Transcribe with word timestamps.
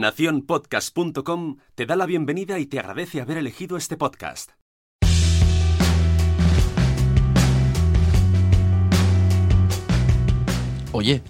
Naciónpodcast.com 0.00 1.56
te 1.74 1.86
da 1.86 1.96
la 1.96 2.06
bienvenida 2.06 2.58
y 2.58 2.66
te 2.66 2.78
agradece 2.78 3.20
haber 3.20 3.38
elegido 3.38 3.76
este 3.76 3.96
podcast. 3.96 4.52
Oye, 10.92 11.22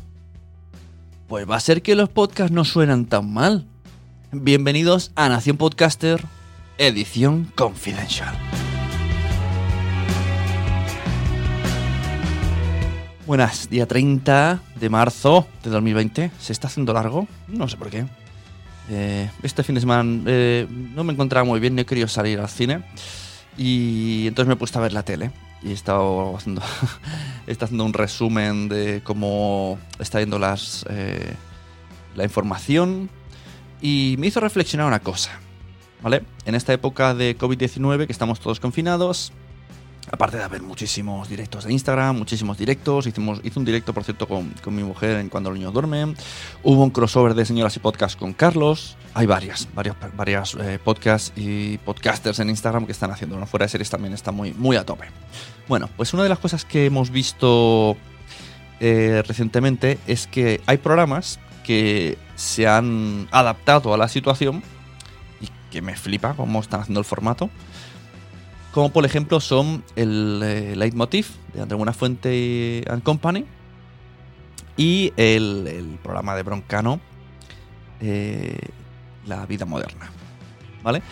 pues 1.27 1.49
va 1.49 1.57
a 1.57 1.61
ser 1.61 1.83
que 1.83 1.95
los 1.95 2.09
podcasts 2.09 2.53
no 2.53 2.65
suenan 2.65 3.07
tan 3.07 3.33
mal. 3.33 3.67
Bienvenidos 4.31 5.11
a 5.15 5.29
Nación 5.29 5.57
Podcaster, 5.57 6.23
edición 6.77 7.51
confidencial. 7.57 8.35
Buenas, 13.27 13.69
día 13.69 13.87
30 13.87 14.61
de 14.77 14.89
marzo 14.89 15.47
de 15.63 15.71
2020. 15.71 16.31
¿Se 16.39 16.53
está 16.53 16.69
haciendo 16.69 16.95
largo? 16.95 17.29
No 17.47 17.69
sé 17.69 17.77
por 17.77 17.91
qué. 17.91 18.07
Eh, 18.91 19.31
este 19.43 19.63
fin 19.63 19.75
de 19.75 19.81
semana 19.81 20.23
eh, 20.27 20.67
no 20.71 21.05
me 21.05 21.13
encontraba 21.13 21.45
muy 21.45 21.61
bien, 21.61 21.75
no 21.75 21.83
he 21.83 21.87
querido 21.87 22.09
salir 22.09 22.41
al 22.41 22.49
cine. 22.49 22.83
Y 23.57 24.27
entonces 24.29 24.49
me 24.49 24.55
he 24.55 24.57
puesto 24.57 24.79
a 24.79 24.83
ver 24.83 24.93
la 24.93 25.03
tele. 25.03 25.31
Y 25.63 25.71
he 25.71 25.73
estado 25.73 26.37
haciendo, 26.37 26.63
haciendo 27.61 27.85
un 27.85 27.93
resumen 27.93 28.69
de 28.69 29.03
cómo 29.03 29.79
está 29.99 30.21
yendo 30.21 30.39
las, 30.39 30.87
eh, 30.89 31.35
la 32.15 32.25
información. 32.25 33.11
Y 33.81 34.17
me 34.19 34.29
hizo 34.29 34.41
reflexionar 34.41 34.87
una 34.87 35.01
cosa. 35.01 35.31
¿Vale? 36.01 36.23
En 36.45 36.55
esta 36.55 36.73
época 36.73 37.13
de 37.13 37.37
COVID-19, 37.37 38.07
que 38.07 38.13
estamos 38.13 38.39
todos 38.39 38.61
confinados, 38.61 39.33
aparte 40.11 40.37
de 40.37 40.43
haber 40.43 40.63
muchísimos 40.63 41.29
directos 41.29 41.65
de 41.65 41.73
Instagram, 41.73 42.17
muchísimos 42.17 42.59
directos, 42.59 43.07
hicimos, 43.07 43.41
hice 43.43 43.59
un 43.59 43.65
directo, 43.65 43.93
por 43.93 44.05
cierto, 44.05 44.27
con, 44.27 44.53
con 44.63 44.75
mi 44.75 44.83
mujer 44.83 45.19
en 45.19 45.29
Cuando 45.29 45.51
los 45.51 45.59
niños 45.59 45.73
duermen, 45.73 46.17
hubo 46.63 46.83
un 46.83 46.91
crossover 46.91 47.35
de 47.35 47.45
señoras 47.45 47.77
y 47.77 47.81
podcast 47.81 48.19
con 48.19 48.33
Carlos, 48.33 48.97
hay 49.15 49.27
varias, 49.27 49.69
varias, 49.75 49.97
varias 50.17 50.55
eh, 50.55 50.79
podcasts 50.83 51.33
y 51.37 51.79
podcasters 51.79 52.39
en 52.41 52.51
Instagram 52.51 52.87
que 52.87 52.93
están 52.93 53.11
haciendo, 53.11 53.45
fuera 53.47 53.67
de 53.67 53.71
series 53.71 53.91
también 53.91 54.15
está 54.15 54.33
muy, 54.33 54.53
muy 54.53 54.77
a 54.77 54.85
tope. 54.85 55.07
Bueno, 55.69 55.89
pues 55.97 56.15
una 56.15 56.23
de 56.23 56.29
las 56.29 56.39
cosas 56.39 56.65
que 56.65 56.87
hemos 56.87 57.11
visto 57.11 57.97
eh, 58.81 59.23
recientemente 59.27 59.99
es 60.07 60.27
que 60.27 60.61
hay 60.67 60.79
programas 60.79 61.41
que 61.65 62.17
se 62.37 62.67
han 62.67 63.29
adaptado 63.31 63.93
a 63.93 63.99
la 63.99 64.09
situación 64.09 64.63
y 65.41 65.49
que 65.71 65.83
me 65.83 65.97
flipa 65.97 66.35
cómo 66.35 66.61
están 66.61 66.81
haciendo 66.81 67.01
el 67.01 67.05
formato 67.05 67.51
como 68.73 68.91
por 68.91 69.05
ejemplo 69.05 69.41
son 69.41 69.83
el 69.97 70.41
eh, 70.45 70.77
Leitmotiv 70.77 71.27
de 71.55 71.63
André 71.63 71.77
Buenafuente 71.77 72.85
and 72.89 73.03
Company 73.03 73.45
y 74.77 75.13
el, 75.17 75.99
programa 76.03 76.37
de 76.37 76.43
Broncano, 76.45 77.01
eh, 78.01 78.59
La 79.27 79.45
vida 79.45 79.67
moderna. 79.67 80.11
¿Vale? 80.83 81.03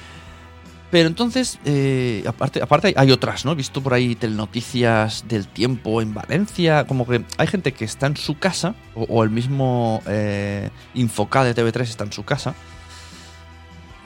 Pero 0.91 1.09
entonces, 1.09 1.59
eh, 1.65 2.23
aparte, 2.27 2.63
aparte 2.63 2.95
hay 2.97 3.11
otras, 3.11 3.45
¿no? 3.45 3.53
He 3.53 3.55
visto 3.57 3.83
por 3.83 3.93
ahí 3.93 4.15
telenoticias 4.15 5.25
del 5.27 5.49
tiempo 5.49 6.01
en 6.01 6.15
Valencia, 6.15 6.87
como 6.87 7.07
que 7.07 7.25
hay 7.37 7.47
gente 7.49 7.73
que 7.73 7.85
está 7.85 8.07
en 8.07 8.17
su 8.17 8.39
casa, 8.39 8.77
o, 8.95 9.25
el 9.25 9.31
mismo 9.31 10.01
eh, 10.07 10.71
de 10.95 11.05
TV3 11.05 11.81
está 11.83 12.05
en 12.05 12.13
su 12.13 12.25
casa, 12.25 12.55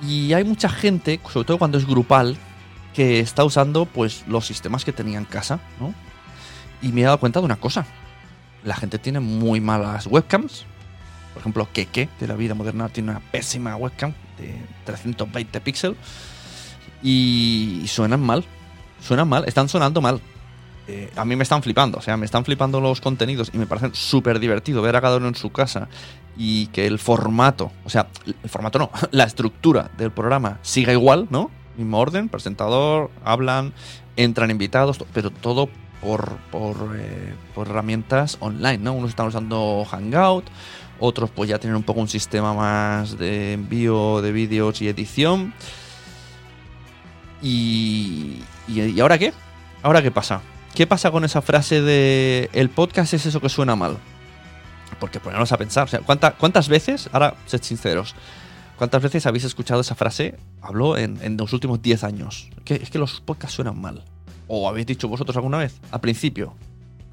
y 0.02 0.32
hay 0.32 0.42
mucha 0.42 0.70
gente, 0.70 1.20
sobre 1.30 1.46
todo 1.46 1.58
cuando 1.58 1.76
es 1.76 1.86
grupal, 1.86 2.38
que 2.94 3.20
está 3.20 3.44
usando 3.44 3.86
pues 3.86 4.24
los 4.26 4.46
sistemas 4.46 4.84
que 4.84 4.92
tenía 4.92 5.18
en 5.18 5.24
casa, 5.24 5.60
¿no? 5.78 5.94
Y 6.82 6.92
me 6.92 7.02
he 7.02 7.04
dado 7.04 7.18
cuenta 7.18 7.40
de 7.40 7.46
una 7.46 7.56
cosa. 7.56 7.86
La 8.64 8.74
gente 8.74 8.98
tiene 8.98 9.20
muy 9.20 9.60
malas 9.60 10.06
webcams. 10.06 10.64
Por 11.34 11.40
ejemplo, 11.40 11.68
Keke 11.72 12.08
de 12.18 12.26
la 12.26 12.34
vida 12.34 12.54
moderna 12.54 12.88
tiene 12.88 13.10
una 13.10 13.20
pésima 13.20 13.76
webcam 13.76 14.12
de 14.38 14.54
320 14.84 15.60
píxeles 15.60 15.96
y 17.02 17.84
suenan 17.86 18.20
mal. 18.20 18.44
Suenan 19.00 19.28
mal, 19.28 19.44
están 19.46 19.68
sonando 19.68 20.00
mal. 20.00 20.20
Eh, 20.88 21.10
a 21.14 21.24
mí 21.24 21.36
me 21.36 21.44
están 21.44 21.62
flipando, 21.62 21.98
o 21.98 22.02
sea, 22.02 22.16
me 22.16 22.26
están 22.26 22.44
flipando 22.44 22.80
los 22.80 23.00
contenidos 23.00 23.50
y 23.54 23.58
me 23.58 23.66
parecen 23.66 23.94
súper 23.94 24.40
divertido 24.40 24.82
ver 24.82 24.96
a 24.96 25.00
cada 25.00 25.18
uno 25.18 25.28
en 25.28 25.36
su 25.36 25.50
casa 25.50 25.88
y 26.36 26.66
que 26.68 26.86
el 26.86 26.98
formato, 26.98 27.70
o 27.84 27.90
sea, 27.90 28.08
el 28.26 28.50
formato 28.50 28.78
no, 28.78 28.90
la 29.12 29.24
estructura 29.24 29.90
del 29.96 30.10
programa 30.10 30.58
siga 30.62 30.92
igual, 30.92 31.28
¿no? 31.30 31.50
Mismo 31.76 31.98
orden, 31.98 32.28
presentador, 32.28 33.10
hablan, 33.24 33.72
entran 34.16 34.50
invitados, 34.50 35.04
pero 35.12 35.30
todo 35.30 35.68
por, 36.00 36.36
por, 36.50 36.76
eh, 36.96 37.34
por, 37.54 37.68
herramientas 37.68 38.36
online, 38.40 38.78
¿no? 38.78 38.92
Unos 38.92 39.10
están 39.10 39.26
usando 39.26 39.84
Hangout, 39.90 40.46
otros 40.98 41.30
pues 41.30 41.48
ya 41.50 41.58
tienen 41.58 41.76
un 41.76 41.82
poco 41.82 42.00
un 42.00 42.08
sistema 42.08 42.54
más 42.54 43.18
de 43.18 43.54
envío 43.54 44.22
de 44.22 44.32
vídeos 44.32 44.80
y 44.82 44.88
edición. 44.88 45.54
Y, 47.42 48.42
y, 48.68 48.80
¿Y 48.80 49.00
ahora 49.00 49.18
qué? 49.18 49.32
¿Ahora 49.82 50.02
qué 50.02 50.10
pasa? 50.10 50.42
¿Qué 50.74 50.86
pasa 50.86 51.10
con 51.10 51.24
esa 51.24 51.42
frase 51.42 51.82
de 51.82 52.48
el 52.52 52.70
podcast 52.70 53.14
es 53.14 53.26
eso 53.26 53.40
que 53.40 53.48
suena 53.48 53.76
mal? 53.76 53.98
Porque 54.98 55.20
ponernos 55.20 55.50
a 55.52 55.56
pensar, 55.56 55.88
¿cuánta, 56.04 56.32
¿cuántas 56.32 56.68
veces, 56.68 57.08
ahora 57.12 57.34
sed 57.46 57.62
sinceros, 57.62 58.14
¿Cuántas 58.80 59.02
veces 59.02 59.26
habéis 59.26 59.44
escuchado 59.44 59.82
esa 59.82 59.94
frase? 59.94 60.38
Hablo 60.62 60.96
en, 60.96 61.18
en 61.20 61.36
los 61.36 61.52
últimos 61.52 61.82
10 61.82 62.02
años. 62.02 62.48
Es 62.64 62.88
que 62.88 62.98
los 62.98 63.20
podcasts 63.20 63.56
suenan 63.56 63.78
mal. 63.78 64.02
¿O 64.48 64.66
habéis 64.66 64.86
dicho 64.86 65.06
vosotros 65.06 65.36
alguna 65.36 65.58
vez? 65.58 65.78
Al 65.90 66.00
principio. 66.00 66.54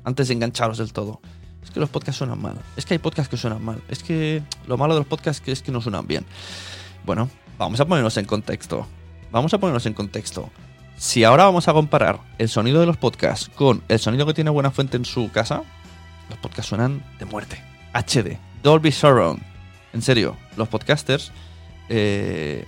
Antes 0.06 0.30
de 0.30 0.36
engancharos 0.36 0.78
del 0.78 0.94
todo. 0.94 1.20
Es 1.62 1.70
que 1.70 1.82
los 1.82 1.90
podcasts 1.90 2.20
suenan 2.20 2.42
mal. 2.42 2.56
Es 2.78 2.86
que 2.86 2.94
hay 2.94 3.00
podcasts 3.00 3.30
que 3.30 3.36
suenan 3.36 3.66
mal. 3.66 3.82
Es 3.90 4.02
que 4.02 4.42
lo 4.66 4.78
malo 4.78 4.94
de 4.94 5.02
los 5.02 5.08
podcasts 5.08 5.46
es 5.46 5.62
que 5.62 5.74
no 5.74 5.82
suenan 5.82 6.08
bien. 6.08 6.26
Bueno, 7.06 7.30
vamos 7.58 7.82
a 7.82 7.86
ponernos 7.86 8.16
en 8.16 8.24
contexto. 8.24 8.88
Vamos 9.30 9.54
a 9.54 9.58
ponernos 9.58 9.86
en 9.88 9.94
contexto. 9.94 10.50
Si 10.96 11.26
ahora 11.26 11.44
vamos 11.44 11.68
a 11.68 11.74
comparar 11.74 12.22
el 12.38 12.48
sonido 12.48 12.80
de 12.80 12.86
los 12.86 12.96
podcasts 12.96 13.52
con 13.54 13.84
el 13.90 14.00
sonido 14.00 14.26
que 14.26 14.34
tiene 14.34 14.52
Buena 14.52 14.72
Fuente 14.72 14.96
en 14.96 15.04
su 15.04 15.30
casa, 15.34 15.64
los 16.30 16.40
podcasts 16.40 16.70
suenan 16.70 17.04
de 17.20 17.26
muerte. 17.26 17.62
HD. 17.94 18.40
Dolby 18.64 18.94
Surround. 18.94 19.44
En 19.92 20.02
serio, 20.02 20.38
los 20.56 20.70
podcasters 20.70 21.34
eh, 21.90 22.66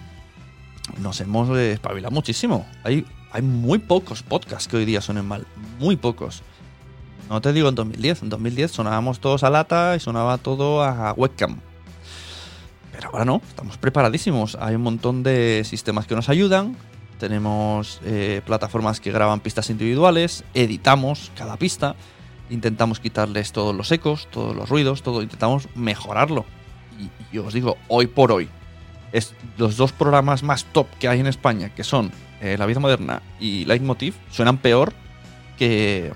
nos 0.98 1.20
hemos 1.22 1.56
espabilado 1.58 2.14
muchísimo. 2.14 2.66
Hay, 2.84 3.06
hay 3.32 3.42
muy 3.42 3.80
pocos 3.80 4.24
podcasts 4.24 4.68
que 4.68 4.78
hoy 4.78 4.86
día 4.86 5.02
suenen 5.02 5.26
mal. 5.26 5.46
Muy 5.80 5.96
pocos. 5.96 6.44
No 7.30 7.42
te 7.42 7.54
digo 7.54 7.70
en 7.70 7.76
2010. 7.76 8.24
En 8.24 8.30
2010 8.30 8.72
sonábamos 8.72 9.20
todos 9.20 9.44
a 9.44 9.50
lata 9.50 9.96
y 9.96 10.00
sonaba 10.00 10.38
todo 10.38 10.84
a 10.84 11.14
webcam. 11.14 11.60
Pero 12.92 13.10
ahora 13.14 13.26
no, 13.26 13.42
estamos 13.48 13.78
preparadísimos. 13.78 14.58
Hay 14.60 14.76
un 14.76 14.82
montón 14.82 15.24
de 15.24 15.62
sistemas 15.64 16.08
que 16.08 16.16
nos 16.16 16.28
ayudan. 16.28 16.76
Tenemos 17.20 18.02
eh, 18.04 18.42
plataformas 18.46 19.00
que 19.00 19.12
graban 19.12 19.42
pistas 19.42 19.70
individuales. 19.70 20.44
Editamos 20.54 21.32
cada 21.36 21.56
pista. 21.58 21.96
Intentamos 22.50 23.00
quitarles 23.00 23.52
todos 23.52 23.76
los 23.76 23.92
ecos, 23.92 24.28
todos 24.32 24.56
los 24.56 24.68
ruidos, 24.68 25.04
todo. 25.04 25.22
Intentamos 25.22 25.68
mejorarlo. 25.76 26.46
Y 26.98 27.36
yo 27.36 27.46
os 27.46 27.54
digo, 27.54 27.78
hoy 27.88 28.08
por 28.08 28.32
hoy, 28.32 28.50
los 29.58 29.78
dos 29.78 29.92
programas 29.92 30.44
más 30.44 30.66
top 30.66 30.88
que 31.00 31.08
hay 31.08 31.20
en 31.20 31.28
España, 31.28 31.70
que 31.70 31.84
son 31.84 32.12
eh, 32.42 32.58
La 32.58 32.66
Vida 32.66 32.80
Moderna 32.80 33.22
y 33.40 33.66
Leitmotiv, 33.66 34.16
suenan 34.32 34.58
peor 34.58 34.94
que, 35.58 36.14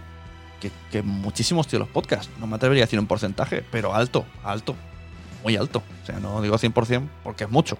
que, 0.91 1.01
muchísimos 1.01 1.67
tíos 1.67 1.81
los 1.81 1.89
podcasts. 1.89 2.29
No 2.39 2.47
me 2.47 2.55
atrevería 2.55 2.83
a 2.83 2.85
decir 2.85 2.99
un 2.99 3.07
porcentaje, 3.07 3.63
pero 3.71 3.93
alto, 3.93 4.25
alto, 4.43 4.75
muy 5.43 5.57
alto. 5.57 5.83
O 6.01 6.05
sea, 6.05 6.19
no 6.19 6.41
digo 6.41 6.57
100% 6.57 7.07
porque 7.23 7.43
es 7.45 7.49
mucho. 7.49 7.77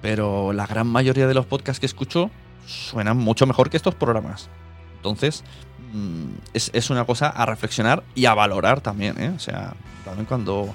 Pero 0.00 0.52
la 0.52 0.66
gran 0.66 0.86
mayoría 0.86 1.26
de 1.26 1.34
los 1.34 1.46
podcasts 1.46 1.78
que 1.78 1.86
escucho 1.86 2.30
suenan 2.66 3.18
mucho 3.18 3.46
mejor 3.46 3.70
que 3.70 3.76
estos 3.76 3.94
programas. 3.94 4.48
Entonces, 4.96 5.44
mm, 5.92 6.54
es, 6.54 6.70
es 6.72 6.90
una 6.90 7.04
cosa 7.04 7.28
a 7.28 7.44
reflexionar 7.44 8.02
y 8.14 8.26
a 8.26 8.34
valorar 8.34 8.80
también, 8.80 9.20
¿eh? 9.20 9.32
O 9.34 9.38
sea, 9.38 9.74
también 10.04 10.26
cuando, 10.26 10.74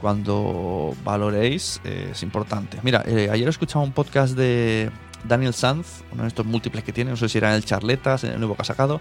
cuando 0.00 0.94
valoréis 1.04 1.80
eh, 1.84 2.10
es 2.12 2.22
importante. 2.22 2.78
Mira, 2.82 3.02
eh, 3.06 3.28
ayer 3.30 3.48
escuchaba 3.48 3.84
un 3.84 3.92
podcast 3.92 4.36
de 4.36 4.90
Daniel 5.26 5.54
Sanz, 5.54 6.02
uno 6.12 6.22
de 6.22 6.28
estos 6.28 6.44
múltiples 6.44 6.84
que 6.84 6.92
tiene, 6.92 7.10
no 7.10 7.16
sé 7.16 7.28
si 7.28 7.38
era 7.38 7.50
en 7.50 7.56
el 7.56 7.64
Charletas, 7.64 8.24
en 8.24 8.32
el 8.32 8.38
nuevo 8.38 8.54
que 8.56 8.62
ha 8.62 8.66
sacado, 8.66 9.00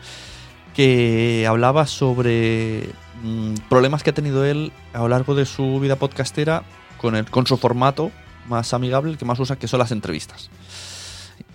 que 0.74 1.45
hablaba 1.48 1.86
sobre 1.86 2.90
mm, 3.24 3.56
problemas 3.69 4.04
que 4.04 4.10
ha 4.12 4.13
tenido 4.13 4.45
él 4.45 4.72
a 4.94 5.00
lo 5.00 5.10
largo 5.10 5.36
de 5.36 5.45
su 5.45 5.80
vida 5.80 5.98
podcastera 5.98 6.63
con, 6.98 7.16
el, 7.16 7.30
con 7.30 7.45
su 7.45 7.57
formato 7.57 8.12
más 8.48 8.74
amigable, 8.74 9.12
el 9.12 9.18
que 9.18 9.25
más 9.25 9.40
usa, 9.40 9.57
que 9.57 9.68
son 9.68 9.80
las 9.80 9.92
entrevistas. 9.92 10.50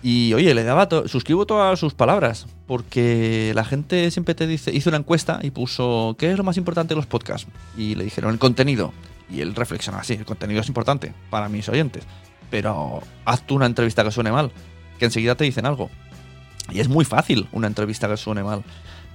Y 0.01 0.33
oye, 0.33 0.53
le 0.53 0.63
daba 0.63 0.87
to- 0.87 1.07
suscribo 1.07 1.45
todas 1.45 1.77
sus 1.79 1.93
palabras, 1.93 2.45
porque 2.67 3.51
la 3.55 3.65
gente 3.65 4.09
siempre 4.11 4.35
te 4.35 4.47
dice, 4.47 4.71
hizo 4.73 4.89
una 4.89 4.97
encuesta 4.97 5.39
y 5.41 5.51
puso, 5.51 6.15
¿qué 6.17 6.31
es 6.31 6.37
lo 6.37 6.43
más 6.43 6.57
importante 6.57 6.93
de 6.93 6.95
los 6.95 7.05
podcasts? 7.05 7.47
Y 7.77 7.95
le 7.95 8.03
dijeron, 8.05 8.31
el 8.31 8.39
contenido. 8.39 8.93
Y 9.29 9.41
él 9.41 9.55
reflexiona 9.55 9.99
así, 9.99 10.13
el 10.13 10.25
contenido 10.25 10.61
es 10.61 10.67
importante 10.67 11.13
para 11.29 11.49
mis 11.49 11.69
oyentes, 11.69 12.03
pero 12.49 13.01
haz 13.25 13.45
tú 13.45 13.55
una 13.55 13.65
entrevista 13.65 14.03
que 14.03 14.11
suene 14.11 14.31
mal, 14.31 14.51
que 14.97 15.05
enseguida 15.05 15.35
te 15.35 15.43
dicen 15.43 15.65
algo. 15.65 15.89
Y 16.71 16.79
es 16.79 16.87
muy 16.87 17.05
fácil 17.05 17.47
una 17.51 17.67
entrevista 17.67 18.07
que 18.07 18.17
suene 18.17 18.43
mal, 18.43 18.63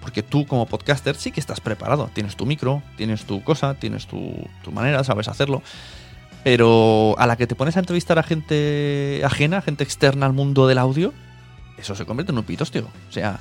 porque 0.01 0.23
tú 0.23 0.47
como 0.47 0.67
podcaster 0.67 1.17
sí 1.17 1.33
que 1.33 1.41
estás 1.41 1.61
preparado, 1.61 2.11
tienes 2.13 2.37
tu 2.37 2.47
micro, 2.47 2.83
tienes 2.97 3.25
tu 3.25 3.43
cosa, 3.43 3.75
tienes 3.75 4.07
tu, 4.07 4.49
tu 4.63 4.71
manera, 4.71 5.03
sabes 5.03 5.29
hacerlo. 5.29 5.63
Pero 6.45 7.15
a 7.19 7.27
la 7.27 7.37
que 7.37 7.47
te 7.47 7.55
pones 7.55 7.77
a 7.77 7.81
entrevistar 7.81 8.19
a 8.19 8.23
gente 8.23 9.23
ajena, 9.25 9.63
gente 9.63 9.83
externa 9.83 10.27
al 10.27 10.35
mundo 10.35 10.67
del 10.67 10.79
audio, 10.79 11.13
eso 11.79 11.95
se 11.95 12.05
convierte 12.05 12.33
en 12.33 12.39
un 12.39 12.45
pitostio. 12.45 12.87
O 13.09 13.13
sea, 13.13 13.41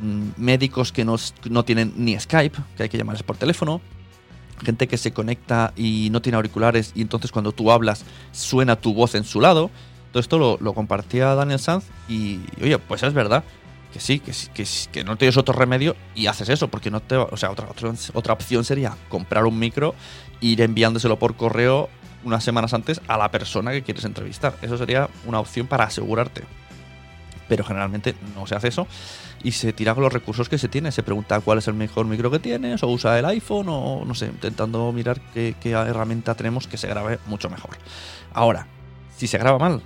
mm, 0.00 0.28
médicos 0.36 0.92
que 0.92 1.04
no, 1.04 1.16
no 1.50 1.64
tienen 1.64 1.92
ni 1.96 2.18
Skype, 2.18 2.56
que 2.76 2.84
hay 2.84 2.88
que 2.88 2.96
llamarles 2.96 3.24
por 3.24 3.36
teléfono, 3.36 3.80
gente 4.62 4.88
que 4.88 4.96
se 4.96 5.12
conecta 5.12 5.72
y 5.76 6.08
no 6.10 6.22
tiene 6.22 6.36
auriculares 6.36 6.92
y 6.94 7.02
entonces 7.02 7.32
cuando 7.32 7.52
tú 7.52 7.70
hablas 7.70 8.04
suena 8.32 8.76
tu 8.76 8.94
voz 8.94 9.14
en 9.14 9.24
su 9.24 9.40
lado. 9.40 9.70
Todo 10.12 10.20
esto 10.20 10.58
lo, 10.60 10.74
compartía 10.74 11.34
Daniel 11.34 11.58
Sanz 11.58 11.84
y, 12.08 12.40
oye, 12.62 12.78
pues 12.78 13.02
es 13.02 13.12
verdad. 13.12 13.42
Que 13.92 14.00
sí, 14.00 14.18
que, 14.18 14.32
que, 14.52 14.66
que 14.90 15.04
no 15.04 15.16
tienes 15.16 15.36
otro 15.36 15.54
remedio 15.54 15.94
y 16.16 16.26
haces 16.26 16.48
eso, 16.48 16.66
porque 16.68 16.90
no 16.90 17.00
te. 17.00 17.16
O 17.16 17.36
sea, 17.36 17.50
otra, 17.50 17.68
otra, 17.70 17.92
otra 18.12 18.32
opción 18.32 18.64
sería 18.64 18.96
comprar 19.08 19.44
un 19.44 19.56
micro, 19.58 19.94
ir 20.40 20.60
enviándoselo 20.62 21.18
por 21.18 21.36
correo 21.36 21.88
unas 22.24 22.42
semanas 22.42 22.74
antes 22.74 23.00
a 23.06 23.16
la 23.16 23.30
persona 23.30 23.70
que 23.70 23.82
quieres 23.82 24.04
entrevistar. 24.04 24.56
Eso 24.62 24.76
sería 24.78 25.08
una 25.26 25.40
opción 25.40 25.66
para 25.66 25.84
asegurarte. 25.84 26.42
Pero 27.48 27.64
generalmente 27.64 28.14
no 28.34 28.46
se 28.46 28.54
hace 28.54 28.68
eso 28.68 28.86
y 29.44 29.52
se 29.52 29.72
tira 29.74 29.94
con 29.94 30.02
los 30.02 30.12
recursos 30.12 30.48
que 30.48 30.58
se 30.58 30.68
tiene. 30.68 30.90
Se 30.90 31.02
pregunta 31.02 31.38
cuál 31.40 31.58
es 31.58 31.68
el 31.68 31.74
mejor 31.74 32.06
micro 32.06 32.30
que 32.30 32.38
tienes, 32.38 32.82
o 32.82 32.88
usa 32.88 33.18
el 33.18 33.26
iPhone, 33.26 33.66
o 33.68 34.04
no 34.04 34.14
sé, 34.14 34.26
intentando 34.26 34.90
mirar 34.90 35.20
qué, 35.32 35.54
herramienta 35.64 36.34
tenemos 36.34 36.66
que 36.66 36.78
se 36.78 36.88
grabe 36.88 37.18
mucho 37.26 37.50
mejor. 37.50 37.76
Ahora, 38.32 38.66
si 39.16 39.26
se 39.26 39.36
graba 39.36 39.58
mal, 39.58 39.82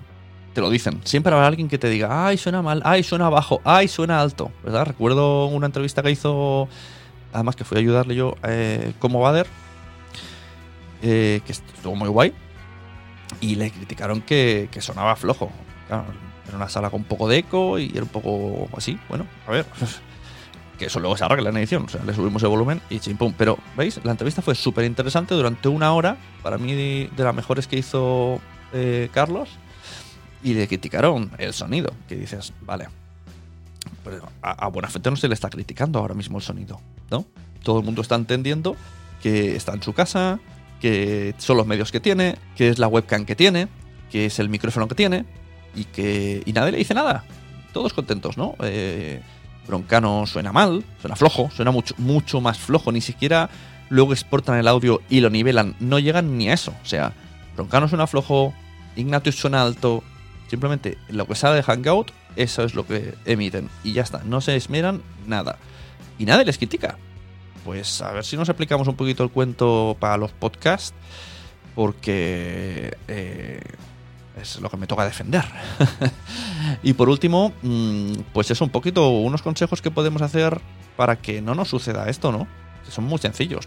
te 0.54 0.60
lo 0.60 0.70
dicen. 0.70 1.00
Siempre 1.04 1.34
habrá 1.34 1.48
alguien 1.48 1.68
que 1.68 1.76
te 1.76 1.88
diga, 1.88 2.26
ay, 2.26 2.38
suena 2.38 2.62
mal, 2.62 2.80
ay, 2.84 3.02
suena 3.02 3.28
bajo, 3.28 3.60
ay, 3.64 3.88
suena 3.88 4.20
alto. 4.20 4.52
¿Verdad? 4.62 4.86
Recuerdo 4.86 5.46
una 5.46 5.66
entrevista 5.66 6.02
que 6.02 6.12
hizo, 6.12 6.68
además 7.32 7.56
que 7.56 7.64
fui 7.64 7.78
a 7.78 7.80
ayudarle 7.80 8.14
yo, 8.14 8.36
eh, 8.44 8.92
como 9.00 9.20
Bader, 9.20 9.48
eh, 11.02 11.40
que 11.44 11.52
estuvo 11.52 11.96
muy 11.96 12.08
guay. 12.08 12.32
Y 13.40 13.56
le 13.56 13.70
criticaron 13.72 14.22
que, 14.22 14.68
que 14.70 14.80
sonaba 14.80 15.16
flojo. 15.16 15.50
Claro, 15.88 16.06
era 16.48 16.56
una 16.56 16.68
sala 16.68 16.90
con 16.90 17.00
un 17.00 17.06
poco 17.06 17.28
de 17.28 17.38
eco 17.38 17.78
y 17.78 17.90
era 17.92 18.02
un 18.02 18.08
poco 18.08 18.68
así. 18.76 18.98
Bueno, 19.08 19.26
a 19.46 19.50
ver. 19.50 19.66
Que 20.78 20.86
eso 20.86 21.00
luego 21.00 21.16
se 21.16 21.24
arregla 21.24 21.50
en 21.50 21.56
edición. 21.56 21.84
O 21.84 21.88
sea, 21.88 22.04
le 22.04 22.14
subimos 22.14 22.40
el 22.42 22.48
volumen 22.48 22.80
y 22.88 23.00
chimpum. 23.00 23.34
Pero, 23.36 23.58
¿veis? 23.76 24.00
La 24.04 24.12
entrevista 24.12 24.42
fue 24.42 24.54
súper 24.54 24.84
interesante 24.84 25.34
durante 25.34 25.68
una 25.68 25.92
hora. 25.92 26.16
Para 26.42 26.56
mí, 26.56 26.72
de, 26.72 27.10
las 27.16 27.34
mejores 27.34 27.66
que 27.66 27.76
hizo 27.76 28.40
eh, 28.72 29.08
Carlos. 29.12 29.48
Y 30.42 30.54
le 30.54 30.68
criticaron 30.68 31.32
el 31.38 31.52
sonido. 31.52 31.92
Que 32.08 32.14
dices, 32.14 32.52
vale. 32.60 32.86
Pero 34.04 34.28
a, 34.40 34.52
a 34.52 34.68
buena 34.68 34.88
fe 34.88 35.00
no 35.10 35.16
se 35.16 35.26
le 35.26 35.34
está 35.34 35.50
criticando 35.50 35.98
ahora 35.98 36.14
mismo 36.14 36.38
el 36.38 36.44
sonido, 36.44 36.80
¿no? 37.10 37.26
Todo 37.64 37.80
el 37.80 37.84
mundo 37.84 38.00
está 38.00 38.14
entendiendo 38.14 38.76
que 39.20 39.56
está 39.56 39.72
en 39.72 39.82
su 39.82 39.92
casa, 39.92 40.38
que 40.80 41.34
son 41.38 41.56
los 41.56 41.66
medios 41.66 41.90
que 41.90 41.98
tiene, 41.98 42.36
que 42.56 42.68
es 42.68 42.78
la 42.78 42.86
webcam 42.86 43.24
que 43.24 43.34
tiene, 43.34 43.66
que 44.12 44.26
es 44.26 44.38
el 44.38 44.48
micrófono 44.48 44.86
que 44.86 44.94
tiene 44.94 45.26
y 45.78 45.84
que 45.84 46.42
y 46.44 46.52
nadie 46.52 46.72
le 46.72 46.78
dice 46.78 46.94
nada. 46.94 47.24
Todos 47.72 47.92
contentos, 47.92 48.36
¿no? 48.36 48.56
Eh, 48.60 49.20
Broncano 49.66 50.26
suena 50.26 50.52
mal, 50.52 50.82
suena 51.00 51.14
flojo, 51.14 51.50
suena 51.54 51.70
mucho, 51.70 51.94
mucho 51.98 52.40
más 52.40 52.58
flojo. 52.58 52.90
Ni 52.90 53.00
siquiera 53.00 53.48
luego 53.90 54.12
exportan 54.12 54.58
el 54.58 54.66
audio 54.66 55.00
y 55.08 55.20
lo 55.20 55.30
nivelan. 55.30 55.76
No 55.78 55.98
llegan 55.98 56.36
ni 56.36 56.48
a 56.48 56.54
eso. 56.54 56.74
O 56.82 56.86
sea, 56.86 57.12
Broncano 57.54 57.88
suena 57.88 58.06
flojo, 58.06 58.54
Ignatius 58.96 59.36
suena 59.36 59.62
alto. 59.62 60.02
Simplemente 60.48 60.96
lo 61.08 61.26
que 61.26 61.34
sale 61.34 61.56
de 61.56 61.62
Hangout, 61.62 62.10
eso 62.36 62.64
es 62.64 62.74
lo 62.74 62.86
que 62.86 63.14
emiten. 63.26 63.68
Y 63.84 63.92
ya 63.92 64.02
está, 64.02 64.22
no 64.24 64.40
se 64.40 64.56
esmeran 64.56 65.02
nada. 65.26 65.58
Y 66.18 66.24
nadie 66.24 66.44
les 66.46 66.58
critica. 66.58 66.96
Pues 67.64 68.00
a 68.00 68.12
ver 68.12 68.24
si 68.24 68.36
nos 68.36 68.48
aplicamos 68.48 68.88
un 68.88 68.96
poquito 68.96 69.22
el 69.22 69.30
cuento 69.30 69.96
para 70.00 70.16
los 70.16 70.32
podcasts, 70.32 70.94
porque 71.74 72.96
eh, 73.08 73.60
es 74.40 74.60
lo 74.60 74.70
que 74.70 74.76
me 74.76 74.86
toca 74.86 75.04
defender. 75.04 75.44
y 76.82 76.92
por 76.92 77.08
último, 77.08 77.52
mm, 77.62 78.12
pues 78.32 78.50
es 78.50 78.60
un 78.60 78.70
poquito 78.70 79.08
unos 79.08 79.42
consejos 79.42 79.82
que 79.82 79.90
podemos 79.90 80.22
hacer 80.22 80.60
para 80.96 81.16
que 81.16 81.40
no 81.40 81.54
nos 81.54 81.68
suceda 81.68 82.08
esto, 82.08 82.32
¿no? 82.32 82.46
Que 82.84 82.90
son 82.90 83.04
muy 83.04 83.18
sencillos. 83.18 83.66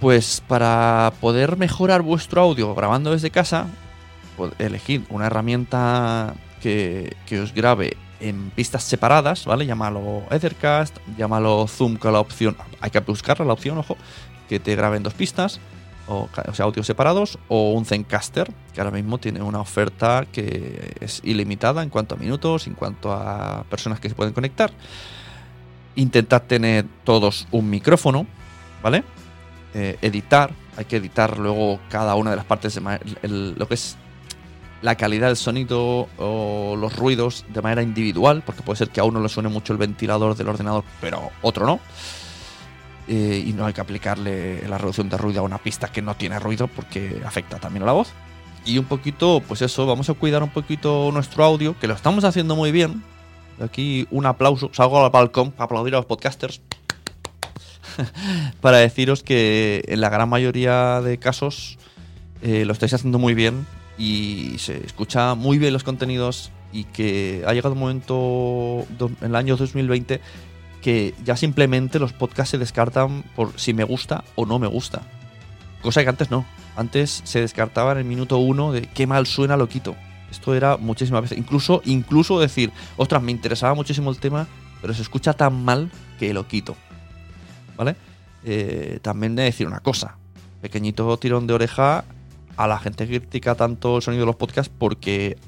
Pues 0.00 0.42
para 0.46 1.12
poder 1.20 1.56
mejorar 1.56 2.02
vuestro 2.02 2.42
audio 2.42 2.74
grabando 2.74 3.12
desde 3.12 3.30
casa, 3.30 3.66
elegid 4.58 5.02
una 5.08 5.26
herramienta 5.26 6.34
que, 6.60 7.16
que 7.26 7.40
os 7.40 7.54
grabe 7.54 7.96
en 8.20 8.50
pistas 8.50 8.84
separadas, 8.84 9.44
¿vale? 9.44 9.66
Llámalo 9.66 10.22
Ethercast, 10.30 10.96
llámalo 11.16 11.66
Zoom 11.68 11.96
con 11.96 12.12
la 12.12 12.20
opción, 12.20 12.56
hay 12.80 12.90
que 12.90 13.00
buscarla 13.00 13.44
la 13.44 13.52
opción, 13.52 13.78
ojo, 13.78 13.96
que 14.48 14.60
te 14.60 14.74
grabe 14.74 14.96
en 14.96 15.02
dos 15.02 15.14
pistas, 15.14 15.60
o, 16.06 16.28
sea, 16.52 16.64
audios 16.64 16.86
separados, 16.86 17.38
o 17.48 17.72
un 17.72 17.84
Zencaster, 17.84 18.50
que 18.72 18.80
ahora 18.80 18.90
mismo 18.90 19.18
tiene 19.18 19.42
una 19.42 19.60
oferta 19.60 20.26
que 20.30 20.94
es 21.00 21.20
ilimitada 21.24 21.82
en 21.82 21.90
cuanto 21.90 22.14
a 22.14 22.18
minutos, 22.18 22.66
en 22.66 22.74
cuanto 22.74 23.12
a 23.12 23.64
personas 23.70 24.00
que 24.00 24.08
se 24.08 24.14
pueden 24.14 24.32
conectar. 24.32 24.70
Intentad 25.96 26.42
tener 26.42 26.86
todos 27.04 27.46
un 27.50 27.70
micrófono, 27.70 28.26
¿vale? 28.82 29.04
Eh, 29.74 29.98
editar, 30.02 30.50
hay 30.76 30.84
que 30.84 30.96
editar 30.96 31.38
luego 31.38 31.80
cada 31.88 32.14
una 32.14 32.30
de 32.30 32.36
las 32.36 32.44
partes 32.44 32.74
de 32.74 32.98
lo 33.56 33.66
que 33.68 33.74
es 33.74 33.96
la 34.82 34.96
calidad 34.96 35.28
del 35.28 35.36
sonido 35.36 36.08
o 36.18 36.76
los 36.78 36.94
ruidos 36.96 37.46
de 37.48 37.62
manera 37.62 37.82
individual, 37.82 38.42
porque 38.44 38.62
puede 38.62 38.76
ser 38.76 38.90
que 38.90 39.00
a 39.00 39.04
uno 39.04 39.18
le 39.18 39.30
suene 39.30 39.48
mucho 39.48 39.72
el 39.72 39.78
ventilador 39.78 40.36
del 40.36 40.48
ordenador, 40.48 40.84
pero 41.00 41.30
otro 41.40 41.64
no. 41.64 41.80
Eh, 43.06 43.44
y 43.46 43.52
no 43.52 43.66
hay 43.66 43.74
que 43.74 43.82
aplicarle 43.82 44.66
la 44.66 44.78
reducción 44.78 45.10
de 45.10 45.18
ruido 45.18 45.40
a 45.40 45.42
una 45.42 45.58
pista 45.58 45.92
que 45.92 46.00
no 46.00 46.16
tiene 46.16 46.38
ruido 46.38 46.68
porque 46.68 47.20
afecta 47.24 47.58
también 47.58 47.82
a 47.82 47.86
la 47.86 47.92
voz. 47.92 48.12
Y 48.64 48.78
un 48.78 48.86
poquito, 48.86 49.42
pues 49.46 49.60
eso, 49.60 49.84
vamos 49.86 50.08
a 50.08 50.14
cuidar 50.14 50.42
un 50.42 50.48
poquito 50.48 51.10
nuestro 51.12 51.44
audio, 51.44 51.78
que 51.78 51.86
lo 51.86 51.94
estamos 51.94 52.24
haciendo 52.24 52.56
muy 52.56 52.72
bien. 52.72 53.02
Aquí 53.62 54.08
un 54.10 54.24
aplauso, 54.24 54.70
salgo 54.72 55.04
al 55.04 55.10
balcón 55.10 55.50
para 55.50 55.64
aplaudir 55.64 55.94
a 55.94 55.98
los 55.98 56.06
podcasters. 56.06 56.62
para 58.60 58.78
deciros 58.78 59.22
que 59.22 59.84
en 59.86 60.00
la 60.00 60.08
gran 60.08 60.28
mayoría 60.28 61.00
de 61.02 61.18
casos 61.18 61.78
eh, 62.42 62.64
lo 62.64 62.72
estáis 62.72 62.94
haciendo 62.94 63.18
muy 63.18 63.34
bien 63.34 63.66
y 63.98 64.54
se 64.58 64.84
escucha 64.84 65.34
muy 65.34 65.58
bien 65.58 65.72
los 65.72 65.84
contenidos 65.84 66.50
y 66.72 66.84
que 66.84 67.44
ha 67.46 67.52
llegado 67.52 67.74
un 67.74 67.80
momento 67.80 68.86
en 68.98 69.16
el 69.26 69.36
año 69.36 69.56
2020 69.56 70.20
que 70.84 71.14
ya 71.24 71.34
simplemente 71.34 71.98
los 71.98 72.12
podcasts 72.12 72.50
se 72.50 72.58
descartan 72.58 73.24
por 73.34 73.58
si 73.58 73.72
me 73.72 73.84
gusta 73.84 74.22
o 74.34 74.44
no 74.44 74.58
me 74.58 74.66
gusta. 74.66 75.00
Cosa 75.80 76.02
que 76.02 76.10
antes 76.10 76.30
no. 76.30 76.44
Antes 76.76 77.22
se 77.24 77.40
descartaba 77.40 77.92
en 77.92 77.98
el 77.98 78.04
minuto 78.04 78.36
uno 78.36 78.70
de 78.70 78.82
qué 78.82 79.06
mal 79.06 79.26
suena, 79.26 79.56
lo 79.56 79.66
quito. 79.66 79.96
Esto 80.30 80.54
era 80.54 80.76
muchísimas 80.76 81.22
veces. 81.22 81.38
Incluso, 81.38 81.80
incluso 81.86 82.38
decir, 82.38 82.70
ostras, 82.98 83.22
me 83.22 83.32
interesaba 83.32 83.72
muchísimo 83.74 84.10
el 84.10 84.18
tema, 84.18 84.46
pero 84.82 84.92
se 84.92 85.00
escucha 85.00 85.32
tan 85.32 85.64
mal 85.64 85.90
que 86.18 86.34
lo 86.34 86.46
quito. 86.46 86.76
¿Vale? 87.78 87.96
Eh, 88.44 88.98
también 89.00 89.36
de 89.36 89.44
decir 89.44 89.66
una 89.66 89.80
cosa. 89.80 90.18
Pequeñito 90.60 91.16
tirón 91.16 91.46
de 91.46 91.54
oreja 91.54 92.04
a 92.58 92.68
la 92.68 92.78
gente 92.78 93.08
que 93.08 93.20
critica 93.20 93.54
tanto 93.54 93.96
el 93.96 94.02
sonido 94.02 94.24
de 94.24 94.26
los 94.26 94.36
podcasts 94.36 94.70
porque 94.78 95.38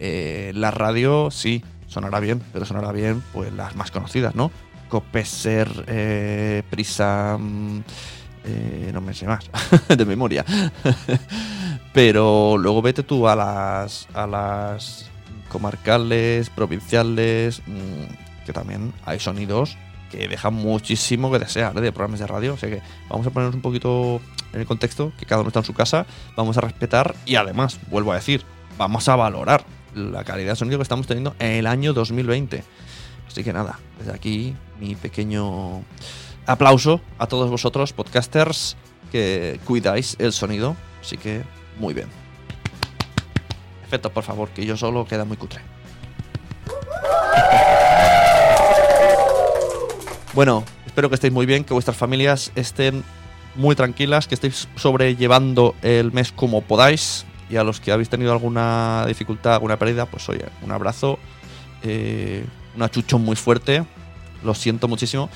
eh, 0.00 0.50
la 0.56 0.72
radio 0.72 1.30
sí 1.30 1.62
sonará 1.86 2.18
bien, 2.18 2.42
pero 2.52 2.64
sonará 2.64 2.90
bien 2.90 3.22
pues 3.32 3.52
las 3.52 3.76
más 3.76 3.92
conocidas, 3.92 4.34
¿no? 4.34 4.50
Copeser, 4.90 5.84
eh, 5.86 6.62
Prisa, 6.68 7.38
mm, 7.38 7.78
eh, 8.44 8.90
no 8.92 9.00
me 9.00 9.14
sé 9.14 9.26
más, 9.26 9.50
de 9.88 10.04
memoria. 10.04 10.44
Pero 11.94 12.58
luego 12.58 12.82
vete 12.82 13.02
tú 13.02 13.26
a 13.26 13.34
las, 13.34 14.06
a 14.12 14.26
las 14.26 15.08
comarcales, 15.48 16.50
provinciales, 16.50 17.62
mm, 17.66 18.44
que 18.44 18.52
también 18.52 18.92
hay 19.06 19.18
sonidos 19.18 19.78
que 20.10 20.28
dejan 20.28 20.54
muchísimo 20.54 21.30
que 21.30 21.38
desear 21.38 21.76
¿eh? 21.78 21.80
de 21.80 21.92
programas 21.92 22.20
de 22.20 22.26
radio. 22.26 22.54
O 22.54 22.56
sea 22.56 22.68
que 22.68 22.82
vamos 23.08 23.26
a 23.26 23.30
ponernos 23.30 23.54
un 23.54 23.62
poquito 23.62 24.20
en 24.52 24.60
el 24.60 24.66
contexto, 24.66 25.12
que 25.18 25.24
cada 25.24 25.40
uno 25.40 25.48
está 25.48 25.60
en 25.60 25.66
su 25.66 25.74
casa, 25.74 26.06
vamos 26.36 26.58
a 26.58 26.60
respetar 26.60 27.14
y 27.24 27.36
además, 27.36 27.78
vuelvo 27.88 28.12
a 28.12 28.16
decir, 28.16 28.44
vamos 28.76 29.08
a 29.08 29.16
valorar 29.16 29.64
la 29.94 30.24
calidad 30.24 30.52
de 30.52 30.56
sonido 30.56 30.78
que 30.78 30.82
estamos 30.82 31.06
teniendo 31.06 31.34
en 31.38 31.52
el 31.52 31.66
año 31.66 31.92
2020. 31.92 32.64
Así 33.30 33.44
que 33.44 33.52
nada, 33.52 33.78
desde 33.98 34.12
aquí 34.12 34.56
mi 34.80 34.96
pequeño 34.96 35.82
aplauso 36.46 37.00
a 37.18 37.26
todos 37.26 37.48
vosotros, 37.48 37.92
podcasters, 37.92 38.76
que 39.12 39.60
cuidáis 39.64 40.16
el 40.18 40.32
sonido. 40.32 40.76
Así 41.00 41.16
que 41.16 41.42
muy 41.78 41.94
bien. 41.94 42.08
Efectos, 43.84 44.10
por 44.10 44.24
favor, 44.24 44.48
que 44.48 44.66
yo 44.66 44.76
solo 44.76 45.06
queda 45.06 45.24
muy 45.24 45.36
cutre. 45.36 45.60
Bueno, 50.32 50.64
espero 50.86 51.08
que 51.08 51.14
estéis 51.14 51.32
muy 51.32 51.46
bien, 51.46 51.64
que 51.64 51.72
vuestras 51.74 51.96
familias 51.96 52.50
estén 52.54 53.04
muy 53.54 53.74
tranquilas, 53.74 54.26
que 54.26 54.34
estéis 54.34 54.68
sobrellevando 54.76 55.74
el 55.82 56.12
mes 56.12 56.32
como 56.32 56.62
podáis. 56.62 57.26
Y 57.48 57.56
a 57.56 57.64
los 57.64 57.80
que 57.80 57.90
habéis 57.90 58.08
tenido 58.08 58.32
alguna 58.32 59.04
dificultad, 59.08 59.54
alguna 59.54 59.76
pérdida, 59.76 60.06
pues 60.06 60.28
oye, 60.28 60.44
un 60.62 60.70
abrazo, 60.70 61.18
eh, 61.82 62.44
un 62.76 62.82
achuchón 62.82 63.22
muy 63.24 63.36
fuerte. 63.36 63.84
Lo 64.44 64.54
siento 64.54 64.88
muchísimo. 64.88 65.28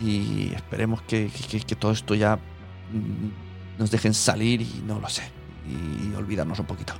Y 0.00 0.52
esperemos 0.54 1.02
que, 1.02 1.30
que- 1.50 1.60
que 1.60 1.74
todo 1.76 1.92
esto 1.92 2.14
ya 2.14 2.36
mm, 2.36 3.78
nos 3.80 3.90
dejen 3.90 4.14
salir 4.14 4.60
y 4.62 4.82
no 4.86 4.98
lo 5.00 5.08
sé. 5.08 5.22
Y 5.68 6.14
olvidarnos 6.14 6.58
un 6.58 6.66
poquito. 6.66 6.94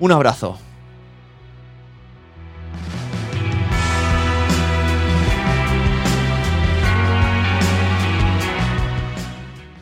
Un 0.00 0.12
abrazo. 0.12 0.58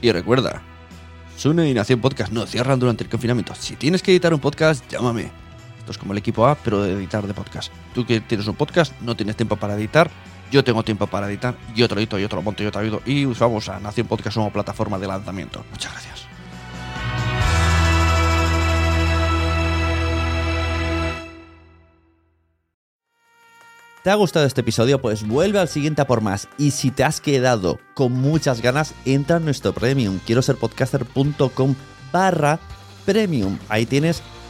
Y 0.03 0.13
recuerda, 0.13 0.63
Sune 1.37 1.69
y 1.69 1.75
Nación 1.75 2.01
Podcast 2.01 2.33
no 2.33 2.47
cierran 2.47 2.79
durante 2.81 3.05
el 3.05 3.11
confinamiento. 3.11 3.55
Si 3.55 3.77
tienes 3.77 4.03
que 4.03 4.13
editar 4.13 4.33
un 4.33 4.41
podcast, 4.41 4.85
llámame. 4.91 5.31
Esto 5.81 5.93
es 5.93 5.99
como 5.99 6.13
el 6.13 6.19
equipo 6.19 6.47
A, 6.47 6.55
pero 6.55 6.83
de 6.83 6.93
editar 6.93 7.27
de 7.27 7.35
podcast. 7.35 7.73
Tú 7.95 8.07
que 8.07 8.21
tienes 8.21 8.47
un 8.47 8.55
podcast, 8.55 8.93
no 9.01 9.17
tienes 9.17 9.35
tiempo 9.35 9.57
para 9.57 9.75
editar. 9.75 10.11
Yo 10.53 10.63
tengo 10.63 10.83
tiempo 10.83 11.07
para 11.07 11.27
editar. 11.29 11.57
Yo 11.75 11.89
te 11.89 11.95
lo 11.95 12.01
edito, 12.01 12.19
yo 12.19 12.29
te 12.29 12.37
lo 12.37 12.43
monto, 12.43 12.63
yo 12.63 12.71
te 12.71 12.83
lo. 12.83 13.01
Y 13.07 13.25
usamos 13.25 13.69
a 13.69 13.81
Nación 13.81 14.07
Podcast 14.07 14.37
como 14.37 14.53
plataforma 14.53 14.99
de 14.99 15.07
lanzamiento. 15.07 15.65
Muchas 15.71 15.93
gracias. 15.93 16.27
¿Te 24.03 24.11
ha 24.11 24.15
gustado 24.15 24.47
este 24.47 24.63
episodio? 24.63 25.01
Pues 25.01 25.27
vuelve 25.27 25.59
al 25.59 25.69
siguiente 25.69 26.03
a 26.03 26.07
por 26.07 26.21
más. 26.21 26.49
Y 26.59 26.73
si 26.73 26.91
te 26.91 27.05
has 27.05 27.21
quedado 27.21 27.79
con 27.95 28.13
muchas 28.13 28.61
ganas, 28.63 28.95
entra 29.05 29.37
en 29.37 29.45
nuestro 29.45 29.73
premium. 29.73 30.21
Quiero 30.27 30.43
ser 30.43 30.57
podcaster.com 30.57 31.75
barra 32.13 32.59
premium. 33.05 33.59
Ahí 33.69 33.87
tienes 33.87 34.23